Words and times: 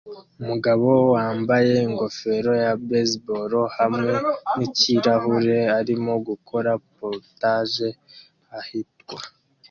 Umugabo 0.41 0.87
wambaye 1.13 1.73
ingofero 1.87 2.51
ya 2.63 2.73
baseball 2.89 3.51
hamwe 3.77 4.11
nikirahure 4.57 5.59
arimo 5.79 6.13
gukora 6.27 6.71
POTAGE 6.95 7.89
ahitwa 8.59 9.19